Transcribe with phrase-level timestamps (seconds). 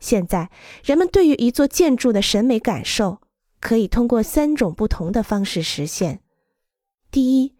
[0.00, 0.50] 现在，
[0.82, 3.20] 人们对于一座建筑的审美感受，
[3.60, 6.20] 可以通过三种不同的方式实现。
[7.10, 7.54] 第一，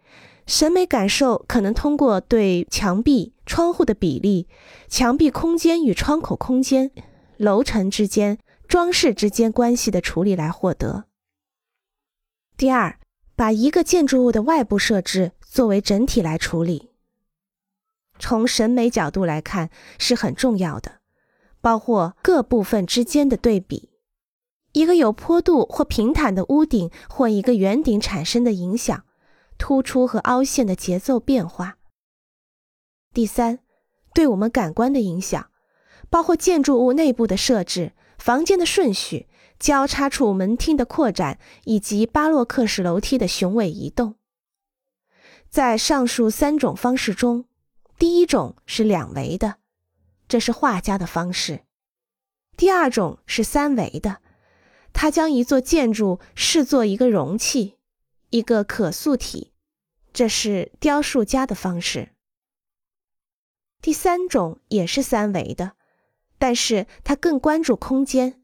[0.46, 4.48] 审美感受可能通过对墙壁、窗户的比例、
[4.88, 6.90] 墙壁空间与窗口空间、
[7.36, 11.04] 楼层之间、装饰之间关系的处理来获得。
[12.56, 12.98] 第二，
[13.36, 16.90] 把一个建筑物的外部设置作为整体来处理，
[18.18, 20.99] 从审美角度来看是很重要的。
[21.60, 23.90] 包括各部分之间的对比，
[24.72, 29.04] 一个有坡度或平坦的屋顶或一个圆顶产生的影响，
[29.58, 31.76] 突出和凹陷的节奏变化。
[33.12, 33.58] 第三，
[34.14, 35.50] 对我们感官的影响，
[36.08, 44.14] 包括建筑物内部的设置、房间的顺序、交叉处门厅的扩展以及巴洛克式楼梯的雄伟移动。
[45.50, 47.44] 在上述三种方式中，
[47.98, 49.59] 第一种是两维的。
[50.30, 51.64] 这是画家的方式。
[52.56, 54.18] 第二种是三维的，
[54.92, 57.78] 他将一座建筑视作一个容器，
[58.28, 59.52] 一个可塑体。
[60.12, 62.10] 这是雕塑家的方式。
[63.82, 65.72] 第三种也是三维的，
[66.38, 68.40] 但是他更关注空间。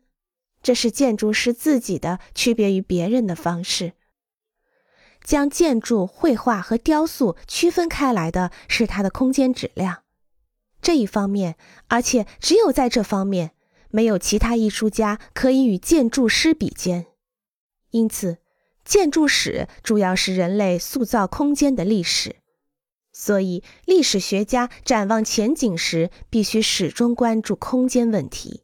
[0.60, 3.92] 这是建筑师自己的区别于别人的方式。
[5.22, 10.02] 将建筑、绘画和雕塑区分开来的是它的空间质量。
[10.86, 11.56] 这一方面，
[11.88, 13.50] 而且只有在这方面，
[13.90, 17.06] 没有其他艺术家可以与建筑师比肩。
[17.90, 18.38] 因此，
[18.84, 22.36] 建筑史主要是人类塑造空间的历史。
[23.12, 28.62] 所以，历史学家展望前景时，必须始终关注空间问题。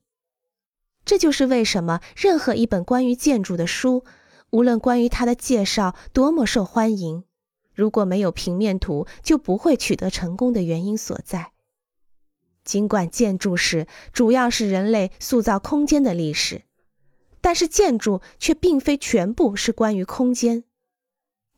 [1.05, 4.05] 这就是为什么任何一本关于建筑的书，
[4.51, 7.25] 无论关于它的介绍多么受欢迎，
[7.75, 11.51] 如果没有平面图，就不会取得成功的原因所在。
[12.65, 16.63] 尽管建筑史主要是人类塑造空间的历史，
[17.41, 20.65] 但是建筑却并非全部是关于空间。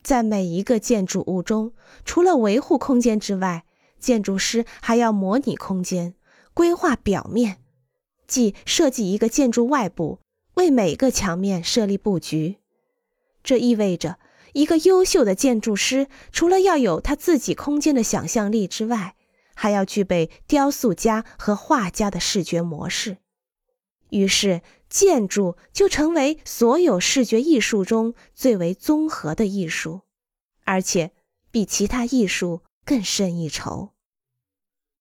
[0.03, 1.73] 在每一个建筑物中，
[2.05, 3.65] 除了维护空间之外，
[3.99, 6.15] 建筑师还要模拟空间，
[6.53, 7.59] 规划表面，
[8.27, 10.21] 即设计一个建筑外部，
[10.55, 12.57] 为每个墙面设立布局。
[13.43, 14.19] 这意味着，
[14.53, 19.17] 一个优秀的建筑师除了要有他自己空间的想象力之外，
[19.55, 23.17] 还要具备雕塑家和画家的视觉模式，
[24.11, 24.61] 于是
[24.91, 30.03] 建筑就成为所有视觉艺术中最为综合的艺术，
[30.65, 31.13] 而且
[31.51, 33.94] 比其他艺术更胜一筹。